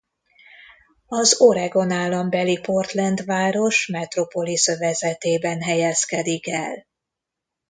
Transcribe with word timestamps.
Az 1.07 1.41
Oregon 1.41 1.91
állambeli 1.91 2.59
Portland 2.61 3.25
város 3.25 3.87
metropolisz 3.91 4.67
övezetében 4.67 5.61
helyezkedik 5.61 6.47
el. 6.47 6.87